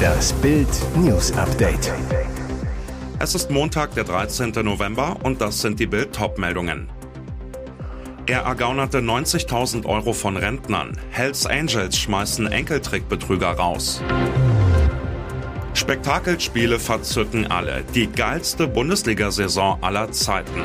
Das 0.00 0.32
Bild 0.34 0.68
News 0.96 1.32
Update. 1.32 1.92
Es 3.18 3.34
ist 3.34 3.50
Montag, 3.50 3.94
der 3.94 4.04
13. 4.04 4.52
November 4.64 5.16
und 5.22 5.40
das 5.40 5.60
sind 5.60 5.78
die 5.78 5.86
Bild 5.86 6.18
meldungen 6.38 6.88
Er 8.26 8.40
ergaunerte 8.40 8.98
90.000 8.98 9.84
Euro 9.86 10.12
von 10.12 10.36
Rentnern. 10.36 10.98
Hells 11.10 11.46
Angels 11.46 11.98
schmeißen 11.98 12.46
Enkeltrickbetrüger 12.46 13.50
raus. 13.50 14.02
Spektakelspiele 15.74 16.78
verzücken 16.78 17.50
alle. 17.50 17.84
Die 17.94 18.06
geilste 18.06 18.66
Bundesliga-Saison 18.66 19.82
aller 19.82 20.12
Zeiten. 20.12 20.62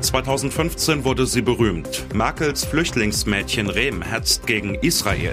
2015 0.00 1.04
wurde 1.04 1.26
sie 1.26 1.42
berühmt. 1.42 2.06
Merkels 2.14 2.64
Flüchtlingsmädchen 2.64 3.68
Rehm 3.68 4.02
hetzt 4.02 4.46
gegen 4.46 4.74
Israel. 4.76 5.32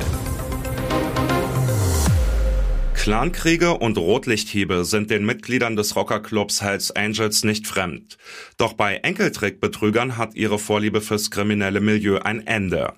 Clankriege 3.03 3.73
und 3.73 3.97
Rotlichthiebe 3.97 4.85
sind 4.85 5.11
den 5.11 5.25
Mitgliedern 5.25 5.75
des 5.75 5.97
Rockerclubs 5.97 6.61
Hells 6.61 6.89
Angels 6.91 7.43
nicht 7.43 7.67
fremd. 7.67 8.17
Doch 8.55 8.71
bei 8.71 8.95
Enkeltrickbetrügern 8.95 10.15
hat 10.15 10.35
ihre 10.35 10.57
Vorliebe 10.57 11.01
fürs 11.01 11.29
kriminelle 11.29 11.81
Milieu 11.81 12.19
ein 12.19 12.47
Ende. 12.47 12.93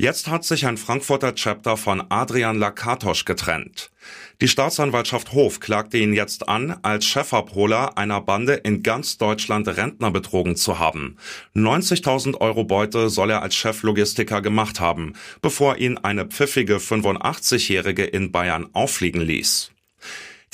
Jetzt 0.00 0.28
hat 0.28 0.44
sich 0.44 0.64
ein 0.64 0.76
Frankfurter 0.76 1.34
Chapter 1.34 1.76
von 1.76 2.04
Adrian 2.08 2.56
Lakatosch 2.56 3.24
getrennt. 3.24 3.90
Die 4.40 4.46
Staatsanwaltschaft 4.46 5.32
Hof 5.32 5.58
klagte 5.58 5.98
ihn 5.98 6.12
jetzt 6.12 6.48
an, 6.48 6.76
als 6.82 7.04
Chefabholer 7.04 7.98
einer 7.98 8.20
Bande 8.20 8.54
in 8.54 8.84
ganz 8.84 9.18
Deutschland 9.18 9.66
Rentner 9.66 10.12
betrogen 10.12 10.54
zu 10.54 10.78
haben. 10.78 11.16
90.000 11.56 12.40
Euro 12.40 12.62
Beute 12.62 13.10
soll 13.10 13.30
er 13.30 13.42
als 13.42 13.56
Cheflogistiker 13.56 14.40
gemacht 14.40 14.78
haben, 14.78 15.14
bevor 15.42 15.78
ihn 15.78 15.98
eine 15.98 16.26
pfiffige 16.26 16.76
85-Jährige 16.76 18.04
in 18.04 18.30
Bayern 18.30 18.68
auffliegen 18.74 19.22
ließ. 19.22 19.72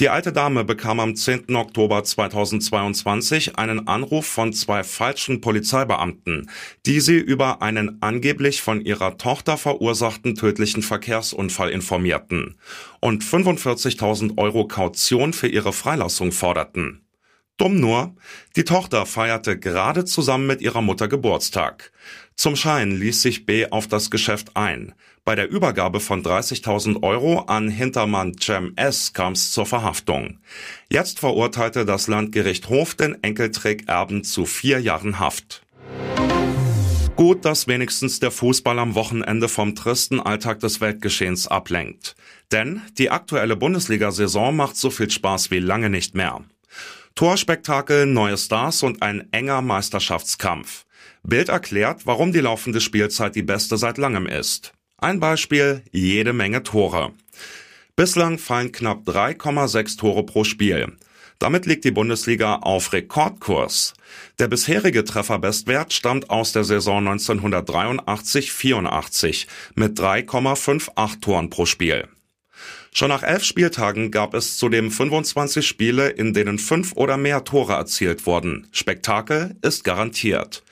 Die 0.01 0.09
alte 0.09 0.33
Dame 0.33 0.65
bekam 0.65 0.99
am 0.99 1.15
10. 1.15 1.55
Oktober 1.55 2.03
2022 2.03 3.57
einen 3.57 3.87
Anruf 3.87 4.27
von 4.27 4.53
zwei 4.53 4.83
falschen 4.83 5.41
Polizeibeamten, 5.41 6.51
die 6.85 6.99
sie 6.99 7.19
über 7.19 7.63
einen 7.63 7.99
angeblich 8.03 8.61
von 8.61 8.85
ihrer 8.85 9.19
Tochter 9.19 9.57
verursachten 9.57 10.35
tödlichen 10.35 10.83
Verkehrsunfall 10.83 11.71
informierten 11.71 12.57
und 12.99 13.23
45.000 13.23 14.37
Euro 14.37 14.67
Kaution 14.67 15.33
für 15.33 15.47
ihre 15.47 15.73
Freilassung 15.73 16.33
forderten. 16.33 17.05
Dumm 17.57 17.79
nur, 17.79 18.17
die 18.57 18.65
Tochter 18.65 19.07
feierte 19.07 19.57
gerade 19.57 20.05
zusammen 20.05 20.49
mit 20.49 20.61
ihrer 20.61 20.83
Mutter 20.83 21.07
Geburtstag. 21.07 21.93
Zum 22.35 22.57
Schein 22.57 22.91
ließ 22.91 23.23
sich 23.23 23.47
B 23.47 23.71
auf 23.71 23.87
das 23.87 24.11
Geschäft 24.11 24.57
ein. 24.57 24.93
Bei 25.27 25.35
der 25.35 25.49
Übergabe 25.49 26.01
von 26.01 26.23
30.000 26.23 27.03
Euro 27.03 27.41
an 27.41 27.71
Hintermann 27.71 28.37
Cem 28.39 28.75
S. 28.77 29.15
kam 29.15 29.33
es 29.33 29.53
zur 29.53 29.65
Verhaftung. 29.65 30.39
Jetzt 30.91 31.19
verurteilte 31.19 31.87
das 31.87 32.09
Landgericht 32.09 32.69
Hof 32.69 32.95
den 32.95 33.23
Enkeltrick-Erben 33.23 34.23
zu 34.23 34.45
vier 34.45 34.81
Jahren 34.81 35.19
Haft. 35.19 35.63
Gut, 37.17 37.47
dass 37.47 37.67
wenigstens 37.69 38.21
der 38.21 38.33
Fußball 38.33 38.79
am 38.79 38.95
Wochenende 38.95 39.49
vom 39.49 39.75
tristen 39.75 40.21
Alltag 40.21 40.61
des 40.61 40.83
Weltgeschehens 40.83 41.49
ablenkt. 41.49 42.17
Denn 42.53 42.83
die 42.99 43.11
aktuelle 43.11 43.57
Bundesliga-Saison 43.57 44.55
macht 44.55 44.77
so 44.77 44.91
viel 44.91 45.09
Spaß 45.09 45.51
wie 45.51 45.61
lange 45.61 45.89
nicht 45.89 46.15
mehr. 46.15 46.43
Torspektakel, 47.15 48.05
neue 48.05 48.37
Stars 48.37 48.83
und 48.83 49.01
ein 49.01 49.27
enger 49.33 49.63
Meisterschaftskampf. 49.63 50.85
Bild 51.23 51.49
erklärt, 51.49 52.05
warum 52.05 52.33
die 52.33 52.41
laufende 52.41 52.83
Spielzeit 52.83 53.35
die 53.37 53.43
beste 53.43 53.79
seit 53.79 53.97
langem 53.97 54.27
ist. 54.27 54.75
Ein 55.05 55.21
Beispiel, 55.21 55.83
jede 55.93 56.33
Menge 56.33 56.63
Tore. 56.63 57.13
Bislang 57.95 58.39
fallen 58.39 58.73
knapp 58.73 59.07
3,6 59.07 59.99
Tore 59.99 60.25
pro 60.25 60.45
Spiel. 60.45 60.97
Damit 61.39 61.67
liegt 61.67 61.85
die 61.85 61.91
Bundesliga 61.91 62.55
auf 62.55 62.95
Rekordkurs. 62.95 63.93
Der 64.39 64.49
bisherige 64.49 65.05
Trefferbestwert 65.05 65.93
stammt 65.93 66.31
aus 66.31 66.53
der 66.53 66.65
Saison 66.65 67.07
1983-84 67.07 69.47
mit 69.75 70.01
3,58 70.01 71.21
Toren 71.21 71.51
pro 71.51 71.67
Spiel. 71.67 72.09
Schon 72.95 73.11
nach 73.11 73.25
elf 73.25 73.45
Spieltagen 73.45 74.11
gab 74.11 74.33
es 74.33 74.57
zudem 74.57 74.91
25 74.91 75.67
Spiele, 75.67 76.09
in 76.09 76.33
denen 76.33 76.59
fünf 76.59 76.95
oder 76.95 77.19
mehr 77.19 77.45
Tore 77.45 77.75
erzielt 77.75 78.25
wurden. 78.25 78.69
Spektakel 78.73 79.55
ist 79.61 79.85
garantiert. 79.85 80.63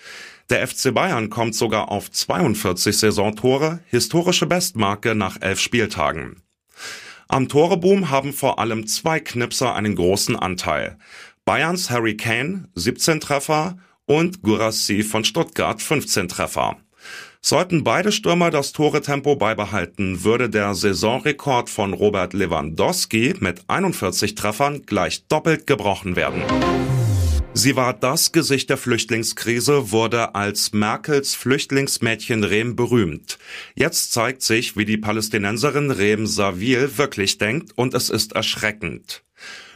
Der 0.50 0.66
FC 0.66 0.92
Bayern 0.92 1.30
kommt 1.30 1.54
sogar 1.54 1.90
auf 1.90 2.10
42 2.10 2.96
Saisontore, 2.96 3.80
historische 3.86 4.46
Bestmarke 4.46 5.14
nach 5.14 5.40
elf 5.40 5.60
Spieltagen. 5.60 6.42
Am 7.28 7.48
Toreboom 7.48 8.10
haben 8.10 8.32
vor 8.32 8.58
allem 8.58 8.86
zwei 8.86 9.18
Knipser 9.20 9.74
einen 9.74 9.96
großen 9.96 10.36
Anteil. 10.36 10.98
Bayerns 11.44 11.90
Harry 11.90 12.16
Kane 12.16 12.68
17 12.74 13.20
Treffer 13.20 13.78
und 14.04 14.42
Gurassi 14.42 15.02
von 15.02 15.24
Stuttgart 15.24 15.80
15 15.80 16.28
Treffer. 16.28 16.76
Sollten 17.40 17.82
beide 17.82 18.12
Stürmer 18.12 18.50
das 18.50 18.72
Toretempo 18.72 19.34
beibehalten, 19.34 20.22
würde 20.22 20.48
der 20.48 20.74
Saisonrekord 20.74 21.68
von 21.68 21.92
Robert 21.92 22.34
Lewandowski 22.34 23.34
mit 23.40 23.62
41 23.66 24.36
Treffern 24.36 24.82
gleich 24.86 25.26
doppelt 25.26 25.66
gebrochen 25.66 26.14
werden. 26.14 26.42
Sie 27.54 27.76
war 27.76 27.92
das 27.92 28.32
Gesicht 28.32 28.70
der 28.70 28.78
Flüchtlingskrise, 28.78 29.90
wurde 29.90 30.34
als 30.34 30.72
Merkels 30.72 31.34
Flüchtlingsmädchen 31.34 32.44
Rehm 32.44 32.76
berühmt. 32.76 33.38
Jetzt 33.74 34.12
zeigt 34.12 34.40
sich, 34.40 34.76
wie 34.76 34.86
die 34.86 34.96
Palästinenserin 34.96 35.90
Rehm 35.90 36.26
Savil 36.26 36.96
wirklich 36.96 37.36
denkt 37.36 37.72
und 37.76 37.92
es 37.92 38.08
ist 38.08 38.32
erschreckend. 38.32 39.22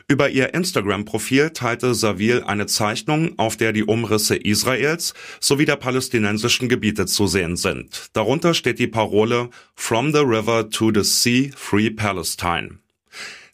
Über 0.09 0.31
ihr 0.31 0.54
Instagram-Profil 0.54 1.50
teilte 1.50 1.94
Savil 1.94 2.44
eine 2.44 2.66
Zeichnung, 2.66 3.38
auf 3.38 3.59
der 3.59 3.72
die 3.72 3.84
Umrisse 3.84 4.37
Israels 4.37 5.12
sowie 5.41 5.66
der 5.66 5.76
palästinensischen 5.76 6.70
Gebiete 6.70 7.04
zu 7.04 7.26
sehen 7.26 7.56
sind. 7.56 8.06
Darunter 8.14 8.54
steht 8.54 8.78
die 8.78 8.87
Parole 8.87 9.50
From 9.75 10.12
the 10.12 10.20
River 10.20 10.70
to 10.70 10.93
the 10.94 11.03
Sea, 11.03 11.50
Free 11.54 11.91
Palestine. 11.91 12.78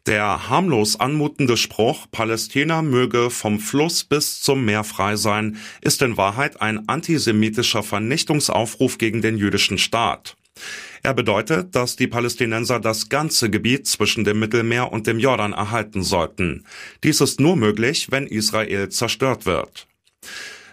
Der 0.06 0.48
harmlos 0.48 0.98
anmutende 0.98 1.56
Spruch 1.56 2.06
Palästina 2.10 2.82
möge 2.82 3.30
vom 3.30 3.60
Fluss 3.60 4.02
bis 4.02 4.40
zum 4.40 4.64
Meer 4.64 4.82
frei 4.82 5.14
sein, 5.14 5.58
ist 5.80 6.02
in 6.02 6.16
Wahrheit 6.16 6.60
ein 6.60 6.88
antisemitischer 6.88 7.84
Vernichtungsaufruf 7.84 8.98
gegen 8.98 9.22
den 9.22 9.38
jüdischen 9.38 9.78
Staat. 9.78 10.36
Er 11.04 11.14
bedeutet, 11.14 11.76
dass 11.76 11.94
die 11.94 12.08
Palästinenser 12.08 12.80
das 12.80 13.10
ganze 13.10 13.48
Gebiet 13.48 13.86
zwischen 13.86 14.24
dem 14.24 14.40
Mittelmeer 14.40 14.90
und 14.90 15.06
dem 15.06 15.20
Jordan 15.20 15.52
erhalten 15.52 16.02
sollten. 16.02 16.64
Dies 17.04 17.20
ist 17.20 17.38
nur 17.38 17.54
möglich, 17.54 18.08
wenn 18.10 18.26
Israel 18.26 18.88
zerstört 18.88 19.46
wird. 19.46 19.86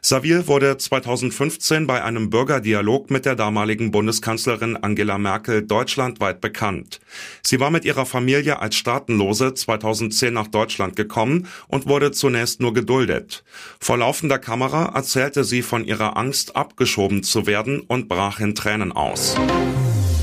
Savil 0.01 0.47
wurde 0.47 0.77
2015 0.77 1.85
bei 1.87 2.03
einem 2.03 2.29
Bürgerdialog 2.29 3.09
mit 3.11 3.25
der 3.25 3.35
damaligen 3.35 3.91
Bundeskanzlerin 3.91 4.77
Angela 4.77 5.17
Merkel 5.17 5.65
deutschlandweit 5.65 6.41
bekannt. 6.41 6.99
Sie 7.43 7.59
war 7.59 7.69
mit 7.69 7.85
ihrer 7.85 8.05
Familie 8.05 8.59
als 8.59 8.75
Staatenlose 8.75 9.53
2010 9.53 10.33
nach 10.33 10.47
Deutschland 10.47 10.95
gekommen 10.95 11.47
und 11.67 11.87
wurde 11.87 12.11
zunächst 12.11 12.61
nur 12.61 12.73
geduldet. 12.73 13.43
Vor 13.79 13.97
laufender 13.97 14.39
Kamera 14.39 14.93
erzählte 14.95 15.43
sie 15.43 15.61
von 15.61 15.83
ihrer 15.83 16.15
Angst, 16.17 16.55
abgeschoben 16.55 17.23
zu 17.23 17.45
werden 17.45 17.81
und 17.81 18.07
brach 18.07 18.39
in 18.39 18.55
Tränen 18.55 18.91
aus. 18.91 19.35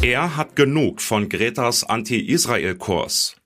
Er 0.02 0.36
hat 0.36 0.56
genug 0.56 1.00
von 1.00 1.28
Gretas 1.28 1.84
Anti-Israel-Kurs. 1.84 3.36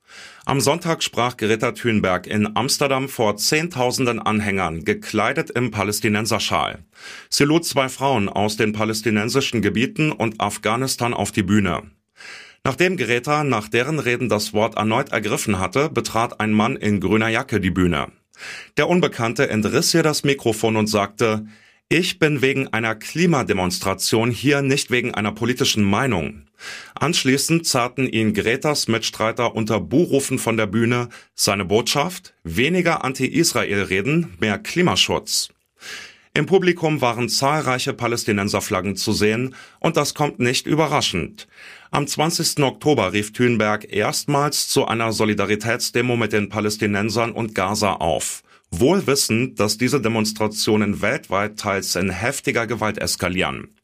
Am 0.45 0.59
Sonntag 0.59 1.03
sprach 1.03 1.37
Greta 1.37 1.71
Thunberg 1.71 2.25
in 2.25 2.55
Amsterdam 2.55 3.09
vor 3.09 3.37
Zehntausenden 3.37 4.19
Anhängern, 4.19 4.83
gekleidet 4.83 5.51
im 5.51 5.69
Palästinenserschal. 5.69 6.79
Sie 7.29 7.43
lud 7.43 7.63
zwei 7.63 7.89
Frauen 7.89 8.27
aus 8.27 8.57
den 8.57 8.73
palästinensischen 8.73 9.61
Gebieten 9.61 10.11
und 10.11 10.41
Afghanistan 10.41 11.13
auf 11.13 11.31
die 11.31 11.43
Bühne. 11.43 11.83
Nachdem 12.63 12.97
Greta 12.97 13.43
nach 13.43 13.67
deren 13.67 13.99
Reden 13.99 14.29
das 14.29 14.51
Wort 14.53 14.77
erneut 14.77 15.11
ergriffen 15.11 15.59
hatte, 15.59 15.89
betrat 15.89 16.39
ein 16.39 16.53
Mann 16.53 16.75
in 16.75 16.99
grüner 16.99 17.29
Jacke 17.29 17.59
die 17.59 17.71
Bühne. 17.71 18.07
Der 18.77 18.89
Unbekannte 18.89 19.47
entriss 19.49 19.93
ihr 19.93 20.03
das 20.03 20.23
Mikrofon 20.23 20.75
und 20.75 20.87
sagte, 20.87 21.45
ich 21.91 22.19
bin 22.19 22.41
wegen 22.41 22.69
einer 22.69 22.95
Klimademonstration 22.95 24.31
hier, 24.31 24.61
nicht 24.61 24.91
wegen 24.91 25.13
einer 25.13 25.33
politischen 25.33 25.83
Meinung. 25.83 26.43
Anschließend 26.95 27.67
zerrten 27.67 28.07
ihn 28.07 28.33
Gretas 28.33 28.87
Mitstreiter 28.87 29.55
unter 29.55 29.81
Buhrufen 29.81 30.39
von 30.39 30.55
der 30.55 30.67
Bühne. 30.67 31.09
Seine 31.35 31.65
Botschaft? 31.65 32.33
Weniger 32.45 33.03
Anti-Israel-Reden, 33.03 34.37
mehr 34.39 34.57
Klimaschutz. 34.57 35.49
Im 36.33 36.45
Publikum 36.45 37.01
waren 37.01 37.27
zahlreiche 37.27 37.91
Palästinenserflaggen 37.91 38.95
zu 38.95 39.11
sehen 39.11 39.53
und 39.81 39.97
das 39.97 40.13
kommt 40.13 40.39
nicht 40.39 40.67
überraschend. 40.67 41.49
Am 41.89 42.07
20. 42.07 42.63
Oktober 42.63 43.11
rief 43.11 43.33
Thünberg 43.33 43.91
erstmals 43.91 44.69
zu 44.69 44.87
einer 44.87 45.11
Solidaritätsdemo 45.11 46.15
mit 46.15 46.31
den 46.31 46.47
Palästinensern 46.47 47.33
und 47.33 47.53
Gaza 47.53 47.95
auf 47.95 48.43
wohl 48.71 49.05
wissend, 49.05 49.59
dass 49.59 49.77
diese 49.77 50.01
Demonstrationen 50.01 51.01
weltweit 51.01 51.59
teils 51.59 51.95
in 51.95 52.09
heftiger 52.09 52.67
Gewalt 52.67 52.97
eskalieren. 52.97 53.75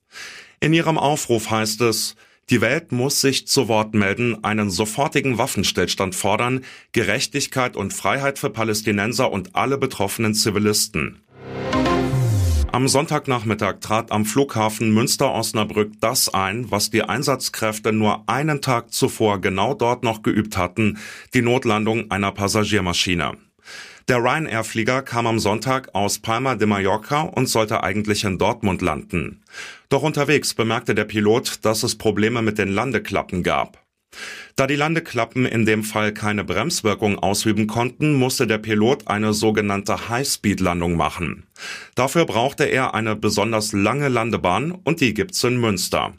In 0.60 0.74
ihrem 0.74 0.98
Aufruf 0.98 1.52
heißt 1.52 1.82
es, 1.82 2.16
Die 2.50 2.62
Welt 2.62 2.94
muss 2.94 3.20
sich 3.20 3.46
zu 3.46 3.68
Wort 3.68 3.94
melden, 3.94 4.44
einen 4.44 4.70
sofortigen 4.70 5.38
Waffenstillstand 5.38 6.16
fordern, 6.16 6.64
Gerechtigkeit 6.94 7.76
und 7.76 7.94
Freiheit 7.94 8.40
für 8.40 8.50
Palästinenser 8.50 9.32
und 9.32 9.56
alle 9.56 9.78
betroffenen 9.78 10.34
Zivilisten. 10.34 11.22
Am 12.72 12.88
Sonntagnachmittag 12.88 13.80
trat 13.82 14.12
am 14.12 14.26
Flughafen 14.26 14.94
Münster-Osnabrück 14.94 15.94
das 16.00 16.30
ein, 16.30 16.70
was 16.70 16.90
die 16.90 17.02
Einsatzkräfte 17.02 17.92
nur 17.92 18.30
einen 18.30 18.62
Tag 18.62 18.94
zuvor 18.94 19.42
genau 19.42 19.74
dort 19.74 20.04
noch 20.04 20.22
geübt 20.22 20.58
hatten, 20.58 21.00
die 21.34 21.42
Notlandung 21.42 22.12
einer 22.12 22.32
Passagiermaschine. 22.32 23.38
Der 24.08 24.24
Ryanair-Flieger 24.24 25.02
kam 25.02 25.28
am 25.28 25.38
Sonntag 25.38 25.94
aus 25.94 26.20
Palma 26.20 26.56
de 26.56 26.66
Mallorca 26.66 27.24
und 27.24 27.48
sollte 27.48 27.84
eigentlich 27.84 28.24
in 28.24 28.38
Dortmund 28.38 28.82
landen. 28.82 29.44
Doch 29.90 30.02
unterwegs 30.02 30.54
bemerkte 30.54 30.96
der 30.96 31.04
Pilot, 31.04 31.66
dass 31.66 31.84
es 31.84 31.98
Probleme 31.98 32.42
mit 32.42 32.58
den 32.58 32.70
Landeklappen 32.70 33.44
gab. 33.44 33.84
Da 34.56 34.66
die 34.66 34.78
Landeklappen 34.78 35.46
in 35.46 35.66
dem 35.66 35.84
Fall 35.84 36.14
keine 36.14 36.46
Bremswirkung 36.46 37.20
ausüben 37.20 37.68
konnten, 37.68 38.14
musste 38.14 38.48
der 38.48 38.60
Pilot 38.60 39.10
eine 39.10 39.34
sogenannte 39.34 40.08
High-Speed-Landung 40.08 40.96
machen. 40.96 41.46
Dafür 41.96 42.26
brauchte 42.26 42.64
er 42.64 42.94
eine 42.94 43.18
besonders 43.18 43.74
lange 43.74 44.08
Landebahn 44.08 44.72
und 44.72 45.02
die 45.02 45.14
gibt's 45.14 45.44
in 45.44 45.60
Münster. 45.60 46.14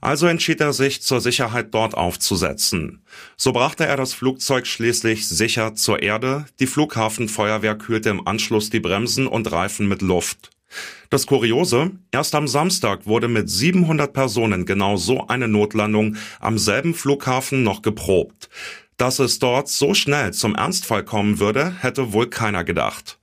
Also 0.00 0.26
entschied 0.26 0.60
er 0.60 0.72
sich, 0.72 1.02
zur 1.02 1.20
Sicherheit 1.20 1.74
dort 1.74 1.94
aufzusetzen. 1.94 3.02
So 3.36 3.52
brachte 3.52 3.86
er 3.86 3.96
das 3.96 4.14
Flugzeug 4.14 4.66
schließlich 4.66 5.28
sicher 5.28 5.74
zur 5.74 6.02
Erde, 6.02 6.46
die 6.60 6.66
Flughafenfeuerwehr 6.66 7.76
kühlte 7.76 8.10
im 8.10 8.26
Anschluss 8.26 8.70
die 8.70 8.80
Bremsen 8.80 9.26
und 9.26 9.50
Reifen 9.50 9.88
mit 9.88 10.02
Luft. 10.02 10.50
Das 11.10 11.26
Kuriose, 11.26 11.90
erst 12.10 12.34
am 12.34 12.48
Samstag 12.48 13.06
wurde 13.06 13.28
mit 13.28 13.50
700 13.50 14.12
Personen 14.12 14.64
genau 14.64 14.96
so 14.96 15.26
eine 15.26 15.48
Notlandung 15.48 16.16
am 16.40 16.58
selben 16.58 16.94
Flughafen 16.94 17.62
noch 17.62 17.82
geprobt. 17.82 18.48
Dass 18.96 19.18
es 19.18 19.38
dort 19.38 19.68
so 19.68 19.94
schnell 19.94 20.32
zum 20.32 20.54
Ernstfall 20.54 21.04
kommen 21.04 21.38
würde, 21.38 21.74
hätte 21.80 22.12
wohl 22.12 22.28
keiner 22.28 22.64
gedacht. 22.64 23.18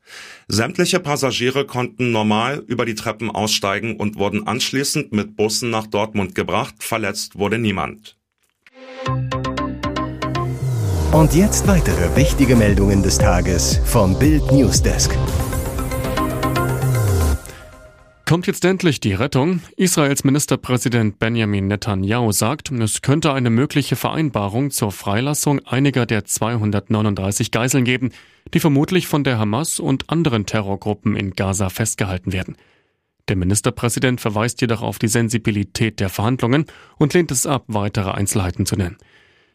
Sämtliche 0.52 1.00
Passagiere 1.00 1.64
konnten 1.64 2.12
normal 2.12 2.64
über 2.66 2.84
die 2.84 2.96
Treppen 2.96 3.30
aussteigen 3.30 3.98
und 3.98 4.18
wurden 4.18 4.48
anschließend 4.48 5.14
mit 5.14 5.36
Bussen 5.36 5.70
nach 5.70 5.86
Dortmund 5.86 6.34
gebracht. 6.34 6.74
Verletzt 6.80 7.38
wurde 7.38 7.60
niemand. 7.60 8.18
Und 11.12 11.36
jetzt 11.36 11.68
weitere 11.68 12.16
wichtige 12.16 12.56
Meldungen 12.56 13.04
des 13.04 13.20
Tages 13.20 13.80
vom 13.86 14.18
Bild 14.18 14.52
Newsdesk. 14.52 15.16
Kommt 18.30 18.46
jetzt 18.46 18.64
endlich 18.64 19.00
die 19.00 19.16
Rettung? 19.16 19.62
Israels 19.76 20.24
Ministerpräsident 20.24 21.18
Benjamin 21.18 21.66
Netanyahu 21.66 22.32
sagt, 22.32 22.70
es 22.70 23.02
könnte 23.02 23.34
eine 23.34 23.50
mögliche 23.50 23.96
Vereinbarung 23.96 24.70
zur 24.70 24.92
Freilassung 24.92 25.66
einiger 25.66 26.06
der 26.06 26.26
239 26.26 27.50
Geiseln 27.50 27.86
geben, 27.86 28.12
die 28.54 28.60
vermutlich 28.60 29.08
von 29.08 29.24
der 29.24 29.40
Hamas 29.40 29.80
und 29.80 30.12
anderen 30.12 30.46
Terrorgruppen 30.46 31.16
in 31.16 31.32
Gaza 31.32 31.70
festgehalten 31.70 32.32
werden. 32.32 32.56
Der 33.30 33.36
Ministerpräsident 33.36 34.22
verweist 34.22 34.62
jedoch 34.62 34.84
auf 34.84 35.00
die 35.00 35.08
Sensibilität 35.08 36.00
der 36.00 36.10
Verhandlungen 36.10 36.68
und 37.00 37.16
lehnt 37.16 37.32
es 37.32 37.48
ab, 37.48 37.64
weitere 37.66 38.12
Einzelheiten 38.12 38.68
zu 38.68 38.76
nennen. 38.76 38.98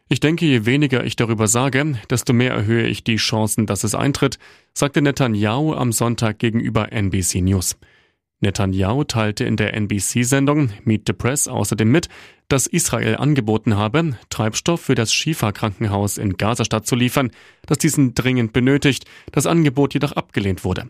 Ich 0.08 0.18
denke, 0.18 0.46
je 0.46 0.66
weniger 0.66 1.04
ich 1.04 1.14
darüber 1.14 1.46
sage, 1.46 1.96
desto 2.10 2.32
mehr 2.32 2.52
erhöhe 2.52 2.88
ich 2.88 3.04
die 3.04 3.16
Chancen, 3.18 3.66
dass 3.66 3.84
es 3.84 3.94
eintritt, 3.94 4.40
sagte 4.72 5.00
Netanyahu 5.00 5.74
am 5.74 5.92
Sonntag 5.92 6.40
gegenüber 6.40 6.90
NBC 6.90 7.40
News. 7.40 7.76
Netanyahu 8.44 9.04
teilte 9.04 9.44
in 9.44 9.56
der 9.56 9.74
NBC-Sendung 9.74 10.70
Meet 10.84 11.02
the 11.06 11.12
Press 11.12 11.48
außerdem 11.48 11.90
mit, 11.90 12.08
dass 12.48 12.66
Israel 12.66 13.16
angeboten 13.16 13.76
habe, 13.76 14.16
Treibstoff 14.30 14.82
für 14.82 14.94
das 14.94 15.12
Schifa-Krankenhaus 15.12 16.18
in 16.18 16.36
Gazastadt 16.36 16.86
zu 16.86 16.94
liefern, 16.94 17.30
das 17.66 17.78
diesen 17.78 18.14
dringend 18.14 18.52
benötigt, 18.52 19.06
das 19.32 19.46
Angebot 19.46 19.94
jedoch 19.94 20.12
abgelehnt 20.12 20.64
wurde. 20.64 20.88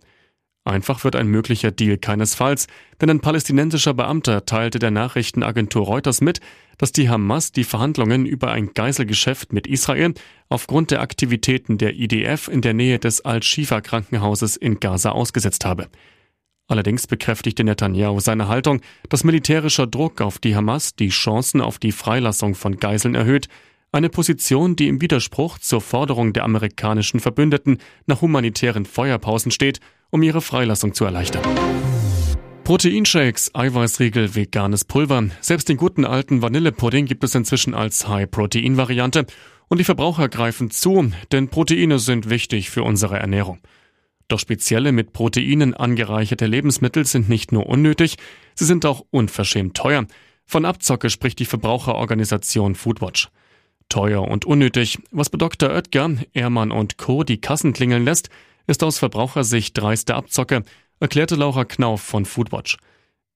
Einfach 0.67 1.05
wird 1.05 1.15
ein 1.15 1.27
möglicher 1.27 1.71
Deal 1.71 1.99
keinesfalls, 1.99 2.69
denn 3.01 3.11
ein 3.11 3.21
palästinensischer 3.21 3.93
Beamter 3.93 4.47
teilte 4.47 4.79
der 4.79 4.91
Nachrichtenagentur 4.91 5.85
Reuters 5.85 6.23
mit, 6.23 6.41
dass 6.79 6.91
die 6.91 7.11
Hamas 7.11 7.53
die 7.53 7.65
Verhandlungen 7.65 8.25
über 8.25 8.51
ein 8.51 8.73
Geiselgeschäft 8.73 9.53
mit 9.53 9.67
Israel 9.67 10.15
aufgrund 10.49 10.91
der 10.91 11.03
Aktivitäten 11.03 11.77
der 11.77 11.95
IDF 11.95 12.49
in 12.49 12.63
der 12.63 12.73
Nähe 12.73 12.99
des 12.99 13.21
Al-Shifa-Krankenhauses 13.25 14.57
in 14.57 14.81
Gaza 14.81 15.11
ausgesetzt 15.11 15.67
habe. 15.67 15.89
Allerdings 16.67 17.07
bekräftigte 17.07 17.63
Netanyahu 17.63 18.21
seine 18.21 18.49
Haltung, 18.49 18.81
dass 19.11 19.25
militärischer 19.25 19.87
Druck 19.87 20.21
auf 20.21 20.39
die 20.39 20.57
Hamas 20.57 20.95
die 20.97 21.11
Chancen 21.11 21.61
auf 21.61 21.79
die 21.79 21.93
Freilassung 21.93 22.55
von 22.55 22.79
Geiseln 22.79 23.15
erhöht, 23.15 23.49
eine 23.93 24.09
Position, 24.09 24.75
die 24.75 24.89
im 24.89 25.01
Widerspruch 25.01 25.59
zur 25.59 25.81
Forderung 25.81 26.33
der 26.33 26.45
amerikanischen 26.45 27.21
Verbündeten 27.21 27.79
nach 28.07 28.23
humanitären 28.23 28.87
Feuerpausen 28.87 29.53
steht, 29.53 29.79
um 30.11 30.23
ihre 30.23 30.41
Freilassung 30.41 30.95
zu 30.95 31.05
erleichtern. 31.05 31.43
Proteinshakes, 32.65 33.55
Eiweißriegel, 33.55 34.35
veganes 34.35 34.87
Pulver, 34.87 35.25
selbst 35.43 35.69
den 35.69 35.77
guten 35.77 36.07
alten 36.07 36.41
Vanillepudding 36.41 37.05
gibt 37.05 37.23
es 37.23 37.35
inzwischen 37.35 37.75
als 37.75 38.09
High-Protein-Variante 38.09 39.27
und 39.69 39.79
die 39.79 39.85
Verbraucher 39.85 40.29
greifen 40.31 40.71
zu, 40.71 41.13
denn 41.31 41.49
Proteine 41.49 41.99
sind 41.99 42.31
wichtig 42.31 42.71
für 42.71 42.83
unsere 42.83 43.19
Ernährung. 43.19 43.61
Doch 44.29 44.39
spezielle 44.39 44.93
mit 44.93 45.13
Proteinen 45.13 45.75
angereicherte 45.75 46.47
Lebensmittel 46.47 47.05
sind 47.05 47.29
nicht 47.29 47.53
nur 47.53 47.67
unnötig, 47.67 48.17
sie 48.55 48.65
sind 48.65 48.87
auch 48.87 49.05
unverschämt 49.11 49.77
teuer. 49.77 50.07
Von 50.47 50.65
Abzocke 50.65 51.11
spricht 51.11 51.39
die 51.39 51.45
Verbraucherorganisation 51.45 52.75
Foodwatch. 52.75 53.29
Teuer 53.89 54.23
und 54.23 54.45
unnötig, 54.45 54.99
was 55.11 55.31
bei 55.31 55.39
Dr. 55.39 55.71
Oetker, 55.71 56.17
Ehrmann 56.33 56.71
und 56.71 56.97
Co. 56.97 57.23
die 57.23 57.41
Kassen 57.41 57.73
klingeln 57.73 58.05
lässt, 58.05 58.31
ist 58.67 58.83
aus 58.83 58.99
Verbrauchersicht 58.99 59.77
dreiste 59.77 60.15
Abzocke, 60.15 60.65
erklärte 61.01 61.35
Laura 61.35 61.65
Knauf 61.65 62.01
von 62.01 62.25
Foodwatch. 62.25 62.79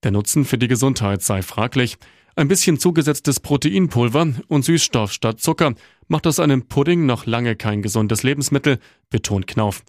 Der 0.04 0.10
Nutzen 0.10 0.44
für 0.44 0.58
die 0.58 0.68
Gesundheit 0.68 1.22
sei 1.22 1.42
fraglich. 1.42 1.98
Ein 2.36 2.48
bisschen 2.48 2.78
zugesetztes 2.78 3.40
Proteinpulver 3.40 4.28
und 4.46 4.64
Süßstoff 4.64 5.12
statt 5.12 5.40
Zucker 5.40 5.74
macht 6.06 6.26
aus 6.26 6.38
einem 6.38 6.68
Pudding 6.68 7.04
noch 7.04 7.26
lange 7.26 7.56
kein 7.56 7.82
gesundes 7.82 8.22
Lebensmittel, 8.22 8.78
betont 9.10 9.48
Knauf. 9.48 9.82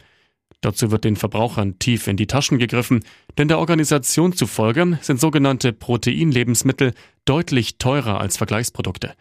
Dazu 0.62 0.92
wird 0.92 1.06
den 1.06 1.16
Verbrauchern 1.16 1.80
tief 1.80 2.08
in 2.08 2.18
die 2.18 2.28
Taschen 2.28 2.60
gegriffen, 2.60 3.00
denn 3.38 3.48
der 3.48 3.60
Organisation 3.60 4.34
zufolge 4.34 5.00
sind 5.02 5.20
sogenannte 5.20 5.72
Proteinlebensmittel 5.72 6.94
deutlich 7.26 7.78
teurer 7.78 8.20
als 8.20 8.38
Vergleichsprodukte. 8.38 9.14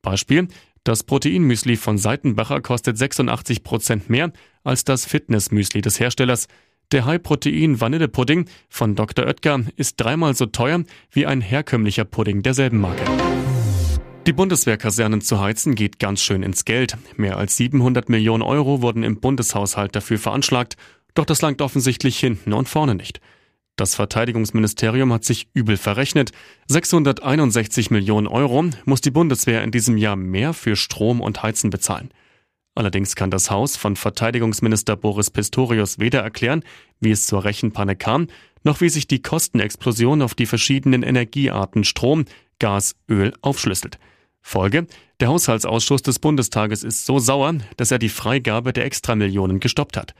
Beispiel, 0.00 0.48
das 0.84 1.02
Proteinmüsli 1.02 1.76
von 1.76 1.98
Seitenbacher 1.98 2.62
kostet 2.62 2.96
86 2.96 3.62
Prozent 3.62 4.08
mehr 4.08 4.32
als 4.64 4.84
das 4.84 5.04
Fitnessmüsli 5.04 5.82
des 5.82 6.00
Herstellers. 6.00 6.48
Der 6.92 7.04
High-Protein-Vanillepudding 7.04 8.46
von 8.70 8.94
Dr. 8.94 9.26
Oetker 9.26 9.60
ist 9.76 9.96
dreimal 9.96 10.34
so 10.34 10.46
teuer 10.46 10.84
wie 11.10 11.26
ein 11.26 11.42
herkömmlicher 11.42 12.06
Pudding 12.06 12.42
derselben 12.42 12.80
Marke. 12.80 13.04
Die 14.28 14.34
Bundeswehrkasernen 14.34 15.22
zu 15.22 15.40
heizen 15.40 15.74
geht 15.74 15.98
ganz 15.98 16.20
schön 16.20 16.42
ins 16.42 16.66
Geld. 16.66 16.98
Mehr 17.16 17.38
als 17.38 17.56
700 17.56 18.10
Millionen 18.10 18.42
Euro 18.42 18.82
wurden 18.82 19.02
im 19.02 19.20
Bundeshaushalt 19.20 19.96
dafür 19.96 20.18
veranschlagt, 20.18 20.76
doch 21.14 21.24
das 21.24 21.40
langt 21.40 21.62
offensichtlich 21.62 22.18
hinten 22.18 22.52
und 22.52 22.68
vorne 22.68 22.94
nicht. 22.94 23.22
Das 23.76 23.94
Verteidigungsministerium 23.94 25.14
hat 25.14 25.24
sich 25.24 25.48
übel 25.54 25.78
verrechnet. 25.78 26.32
661 26.66 27.90
Millionen 27.90 28.26
Euro 28.26 28.66
muss 28.84 29.00
die 29.00 29.10
Bundeswehr 29.10 29.64
in 29.64 29.70
diesem 29.70 29.96
Jahr 29.96 30.16
mehr 30.16 30.52
für 30.52 30.76
Strom 30.76 31.22
und 31.22 31.42
Heizen 31.42 31.70
bezahlen. 31.70 32.10
Allerdings 32.74 33.16
kann 33.16 33.30
das 33.30 33.50
Haus 33.50 33.78
von 33.78 33.96
Verteidigungsminister 33.96 34.94
Boris 34.96 35.30
Pistorius 35.30 36.00
weder 36.00 36.20
erklären, 36.20 36.64
wie 37.00 37.12
es 37.12 37.26
zur 37.26 37.44
Rechenpanne 37.44 37.96
kam, 37.96 38.26
noch 38.62 38.82
wie 38.82 38.90
sich 38.90 39.06
die 39.06 39.22
Kostenexplosion 39.22 40.20
auf 40.20 40.34
die 40.34 40.44
verschiedenen 40.44 41.02
Energiearten 41.02 41.82
Strom, 41.82 42.26
Gas, 42.58 42.94
Öl 43.08 43.32
aufschlüsselt. 43.40 43.98
Folge, 44.40 44.86
der 45.20 45.28
Haushaltsausschuss 45.28 46.02
des 46.02 46.18
Bundestages 46.18 46.84
ist 46.84 47.06
so 47.06 47.18
sauer, 47.18 47.54
dass 47.76 47.90
er 47.90 47.98
die 47.98 48.08
Freigabe 48.08 48.72
der 48.72 48.84
Extramillionen 48.84 49.60
gestoppt 49.60 49.96
hat. 49.96 50.14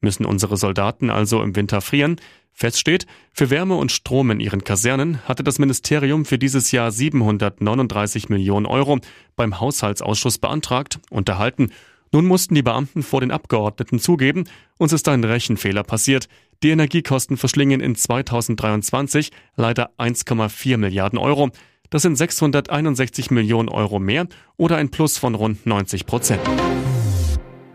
Müssen 0.00 0.26
unsere 0.26 0.56
Soldaten 0.56 1.10
also 1.10 1.42
im 1.42 1.54
Winter 1.54 1.80
frieren? 1.80 2.20
Fest 2.52 2.78
steht, 2.78 3.06
für 3.32 3.50
Wärme 3.50 3.76
und 3.76 3.92
Strom 3.92 4.30
in 4.30 4.40
ihren 4.40 4.64
Kasernen 4.64 5.26
hatte 5.26 5.42
das 5.42 5.58
Ministerium 5.58 6.24
für 6.24 6.38
dieses 6.38 6.70
Jahr 6.72 6.90
739 6.90 8.28
Millionen 8.28 8.66
Euro 8.66 8.98
beim 9.36 9.58
Haushaltsausschuss 9.58 10.38
beantragt 10.38 10.98
und 11.10 11.28
erhalten. 11.28 11.70
Nun 12.12 12.26
mussten 12.26 12.54
die 12.54 12.62
Beamten 12.62 13.02
vor 13.02 13.20
den 13.20 13.30
Abgeordneten 13.30 13.98
zugeben, 13.98 14.44
uns 14.76 14.92
ist 14.92 15.08
ein 15.08 15.24
Rechenfehler 15.24 15.82
passiert. 15.82 16.28
Die 16.62 16.70
Energiekosten 16.70 17.36
verschlingen 17.36 17.80
in 17.80 17.96
2023 17.96 19.30
leider 19.56 19.90
1,4 19.98 20.76
Milliarden 20.76 21.18
Euro. 21.18 21.50
Das 21.92 22.00
sind 22.00 22.16
661 22.16 23.30
Millionen 23.30 23.68
Euro 23.68 23.98
mehr 23.98 24.26
oder 24.56 24.78
ein 24.78 24.88
Plus 24.88 25.18
von 25.18 25.34
rund 25.34 25.66
90 25.66 26.06
Prozent. 26.06 26.40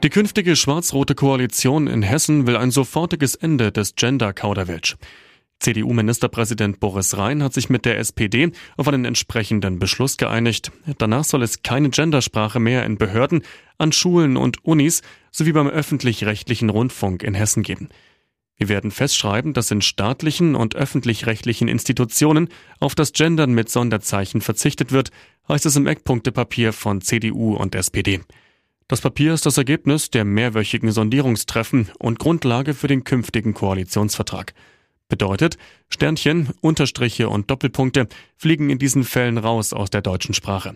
Die 0.01 0.09
künftige 0.09 0.55
schwarz-rote 0.55 1.13
Koalition 1.13 1.85
in 1.85 2.01
Hessen 2.01 2.47
will 2.47 2.57
ein 2.57 2.71
sofortiges 2.71 3.35
Ende 3.35 3.71
des 3.71 3.93
Gender-Kauderwelsch. 3.93 4.97
CDU-Ministerpräsident 5.59 6.79
Boris 6.79 7.15
Rhein 7.15 7.43
hat 7.43 7.53
sich 7.53 7.69
mit 7.69 7.85
der 7.85 7.99
SPD 7.99 8.51
auf 8.75 8.87
einen 8.87 9.05
entsprechenden 9.05 9.77
Beschluss 9.77 10.17
geeinigt. 10.17 10.71
Danach 10.97 11.23
soll 11.23 11.43
es 11.43 11.61
keine 11.61 11.91
Gendersprache 11.91 12.59
mehr 12.59 12.85
in 12.87 12.97
Behörden, 12.97 13.43
an 13.77 13.91
Schulen 13.91 14.35
und 14.35 14.65
Unis 14.65 15.03
sowie 15.31 15.51
beim 15.51 15.67
öffentlich-rechtlichen 15.67 16.69
Rundfunk 16.71 17.21
in 17.21 17.35
Hessen 17.35 17.61
geben. 17.61 17.89
Wir 18.57 18.69
werden 18.69 18.89
festschreiben, 18.89 19.53
dass 19.53 19.69
in 19.69 19.81
staatlichen 19.81 20.55
und 20.55 20.75
öffentlich-rechtlichen 20.75 21.67
Institutionen 21.67 22.49
auf 22.79 22.95
das 22.95 23.13
Gendern 23.13 23.51
mit 23.53 23.69
Sonderzeichen 23.69 24.41
verzichtet 24.41 24.91
wird, 24.91 25.11
heißt 25.47 25.67
es 25.67 25.75
im 25.75 25.85
Eckpunktepapier 25.85 26.73
von 26.73 27.01
CDU 27.01 27.55
und 27.55 27.75
SPD. 27.75 28.21
Das 28.87 29.01
Papier 29.01 29.33
ist 29.33 29.45
das 29.45 29.57
Ergebnis 29.57 30.09
der 30.09 30.25
mehrwöchigen 30.25 30.91
Sondierungstreffen 30.91 31.89
und 31.99 32.19
Grundlage 32.19 32.73
für 32.73 32.87
den 32.87 33.03
künftigen 33.03 33.53
Koalitionsvertrag. 33.53 34.53
Bedeutet, 35.09 35.57
Sternchen, 35.89 36.49
Unterstriche 36.61 37.29
und 37.29 37.49
Doppelpunkte 37.51 38.07
fliegen 38.35 38.69
in 38.69 38.79
diesen 38.79 39.03
Fällen 39.03 39.37
raus 39.37 39.71
aus 39.71 39.89
der 39.89 40.01
deutschen 40.01 40.33
Sprache. 40.33 40.75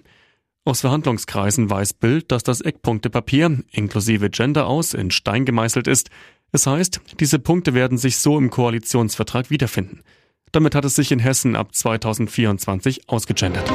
Aus 0.63 0.81
Verhandlungskreisen 0.81 1.69
weiß 1.69 1.93
Bild, 1.93 2.31
dass 2.31 2.43
das 2.43 2.61
Eckpunktepapier 2.61 3.63
inklusive 3.71 4.29
Gender 4.29 4.67
aus 4.67 4.93
in 4.93 5.09
Stein 5.09 5.43
gemeißelt 5.43 5.87
ist. 5.87 6.09
Es 6.51 6.67
heißt, 6.67 6.99
diese 7.19 7.39
Punkte 7.39 7.73
werden 7.73 7.97
sich 7.97 8.17
so 8.17 8.37
im 8.37 8.49
Koalitionsvertrag 8.49 9.49
wiederfinden. 9.49 10.01
Damit 10.51 10.75
hat 10.75 10.83
es 10.83 10.95
sich 10.95 11.11
in 11.11 11.19
Hessen 11.19 11.55
ab 11.55 11.73
2024 11.73 13.07
ausgegendert. 13.07 13.71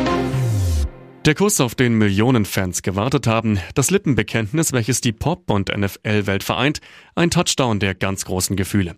Der 1.24 1.34
Kuss, 1.34 1.60
auf 1.60 1.74
den 1.74 1.94
Millionen 1.94 2.44
Fans 2.44 2.82
gewartet 2.82 3.26
haben, 3.26 3.58
das 3.74 3.90
Lippenbekenntnis, 3.90 4.72
welches 4.72 5.00
die 5.00 5.12
Pop- 5.12 5.50
und 5.50 5.76
NFL-Welt 5.76 6.44
vereint, 6.44 6.80
ein 7.14 7.30
Touchdown 7.30 7.80
der 7.80 7.94
ganz 7.94 8.26
großen 8.26 8.56
Gefühle. 8.56 8.94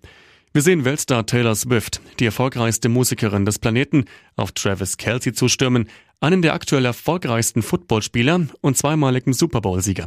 Wir 0.52 0.62
sehen 0.62 0.84
Weltstar 0.84 1.24
Taylor 1.24 1.54
Swift, 1.54 2.00
die 2.18 2.26
erfolgreichste 2.26 2.88
Musikerin 2.88 3.44
des 3.44 3.58
Planeten, 3.58 4.06
auf 4.34 4.52
Travis 4.52 4.96
Kelsey 4.96 5.32
zustürmen, 5.32 5.88
einen 6.20 6.42
der 6.42 6.52
aktuell 6.52 6.84
erfolgreichsten 6.84 7.62
Footballspieler 7.62 8.48
und 8.60 8.76
zweimaligen 8.76 9.32
Super 9.32 9.60
Bowl-Sieger. 9.60 10.06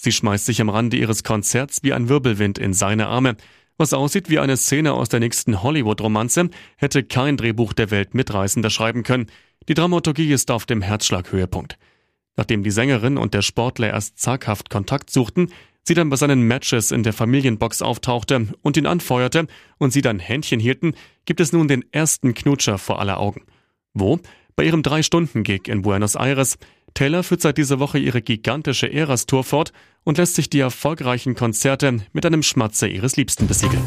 Sie 0.00 0.12
schmeißt 0.12 0.46
sich 0.46 0.60
am 0.60 0.68
Rande 0.68 0.96
ihres 0.96 1.24
Konzerts 1.24 1.82
wie 1.82 1.92
ein 1.92 2.08
Wirbelwind 2.08 2.58
in 2.58 2.72
seine 2.72 3.08
Arme. 3.08 3.36
Was 3.76 3.92
aussieht 3.92 4.30
wie 4.30 4.38
eine 4.38 4.56
Szene 4.56 4.94
aus 4.94 5.08
der 5.08 5.20
nächsten 5.20 5.62
Hollywood-Romanze, 5.62 6.50
hätte 6.76 7.02
kein 7.02 7.36
Drehbuch 7.36 7.72
der 7.72 7.90
Welt 7.90 8.14
mitreißender 8.14 8.70
schreiben 8.70 9.02
können. 9.02 9.26
Die 9.68 9.74
Dramaturgie 9.74 10.32
ist 10.32 10.50
auf 10.50 10.66
dem 10.66 10.82
Herzschlaghöhepunkt. 10.82 11.78
Nachdem 12.36 12.62
die 12.62 12.70
Sängerin 12.70 13.18
und 13.18 13.34
der 13.34 13.42
Sportler 13.42 13.88
erst 13.88 14.20
zaghaft 14.20 14.70
Kontakt 14.70 15.10
suchten, 15.10 15.50
sie 15.82 15.94
dann 15.94 16.10
bei 16.10 16.16
seinen 16.16 16.42
Matches 16.42 16.92
in 16.92 17.02
der 17.02 17.12
Familienbox 17.12 17.82
auftauchte 17.82 18.48
und 18.62 18.76
ihn 18.76 18.86
anfeuerte 18.86 19.48
und 19.78 19.92
sie 19.92 20.02
dann 20.02 20.20
Händchen 20.20 20.60
hielten, 20.60 20.94
gibt 21.24 21.40
es 21.40 21.52
nun 21.52 21.66
den 21.66 21.84
ersten 21.90 22.34
Knutscher 22.34 22.78
vor 22.78 23.00
aller 23.00 23.18
Augen. 23.18 23.42
Wo? 23.94 24.20
Bei 24.54 24.64
ihrem 24.64 24.82
Drei-Stunden-Gig 24.84 25.66
in 25.66 25.82
Buenos 25.82 26.14
Aires. 26.14 26.58
Taylor 26.98 27.22
führt 27.22 27.42
seit 27.42 27.58
dieser 27.58 27.78
Woche 27.78 28.00
ihre 28.00 28.22
gigantische 28.22 28.92
Eras-Tour 28.92 29.44
fort 29.44 29.72
und 30.02 30.18
lässt 30.18 30.34
sich 30.34 30.50
die 30.50 30.58
erfolgreichen 30.58 31.36
Konzerte 31.36 31.98
mit 32.12 32.26
einem 32.26 32.42
Schmatzer 32.42 32.88
ihres 32.88 33.16
Liebsten 33.16 33.46
besiegeln. 33.46 33.86